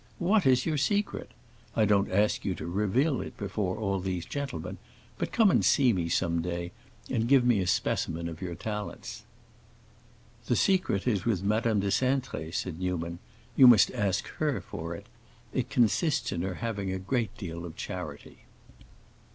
What 0.17 0.47
is 0.47 0.65
your 0.65 0.79
secret? 0.79 1.29
I 1.75 1.85
don't 1.85 2.11
ask 2.11 2.43
you 2.43 2.55
to 2.55 2.65
reveal 2.65 3.21
it 3.21 3.37
before 3.37 3.77
all 3.77 3.99
these 3.99 4.25
gentlemen, 4.25 4.79
but 5.19 5.31
come 5.31 5.51
and 5.51 5.63
see 5.63 5.93
me 5.93 6.09
some 6.09 6.41
day 6.41 6.71
and 7.11 7.27
give 7.27 7.45
me 7.45 7.59
a 7.61 7.67
specimen 7.67 8.27
of 8.27 8.41
your 8.41 8.55
talents." 8.55 9.25
"The 10.47 10.55
secret 10.55 11.07
is 11.07 11.25
with 11.25 11.43
Madame 11.43 11.81
de 11.81 11.89
Cintré," 11.89 12.51
said 12.51 12.79
Newman. 12.79 13.19
"You 13.55 13.67
must 13.67 13.91
ask 13.91 14.25
her 14.39 14.59
for 14.59 14.95
it. 14.95 15.05
It 15.53 15.69
consists 15.69 16.31
in 16.31 16.41
her 16.41 16.55
having 16.55 16.91
a 16.91 16.97
great 16.97 17.37
deal 17.37 17.63
of 17.63 17.75
charity." 17.75 18.45